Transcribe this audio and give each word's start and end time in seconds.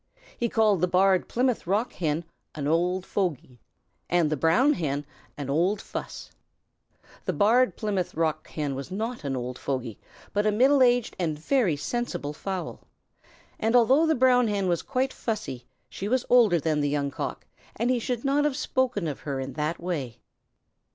He 0.35 0.49
called 0.49 0.81
the 0.81 0.87
Barred 0.87 1.27
Plymouth 1.27 1.67
Rock 1.67 1.93
Hen 1.93 2.23
"an 2.55 2.67
old 2.67 3.05
fogy," 3.05 3.59
and 4.09 4.31
the 4.31 4.35
Brown 4.35 4.73
Hen 4.73 5.05
"an 5.37 5.47
old 5.47 5.79
fuss." 5.79 6.31
The 7.25 7.33
Barred 7.33 7.75
Plymouth 7.75 8.15
Rock 8.15 8.47
Hen 8.47 8.73
was 8.73 8.89
not 8.89 9.23
an 9.23 9.35
old 9.35 9.59
fogy, 9.59 9.99
but 10.33 10.47
a 10.47 10.51
middle 10.51 10.81
aged 10.81 11.15
and 11.19 11.37
very 11.37 11.75
sensible 11.75 12.33
fowl, 12.33 12.79
and 13.59 13.75
although 13.75 14.07
the 14.07 14.15
Brown 14.15 14.47
Hen 14.47 14.67
was 14.67 14.81
quite 14.81 15.13
fussy, 15.13 15.67
she 15.87 16.07
was 16.07 16.25
older 16.31 16.59
than 16.59 16.81
the 16.81 16.89
Young 16.89 17.11
Cock, 17.11 17.45
and 17.75 17.91
he 17.91 17.99
should 17.99 18.25
not 18.25 18.43
have 18.43 18.57
spoken 18.57 19.07
of 19.07 19.19
her 19.19 19.39
in 19.39 19.53
that 19.53 19.79
way. 19.79 20.17